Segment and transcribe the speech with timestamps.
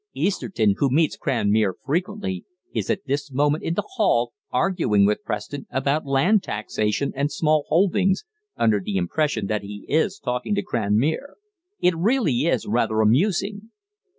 [0.15, 5.67] Easterton, who meets Cranmere frequently, is at this moment in the hall arguing with Preston
[5.69, 8.25] about land taxation and small holdings,
[8.57, 11.35] under the impression that he is talking to Cranmere.
[11.79, 13.69] It really is rather amusing."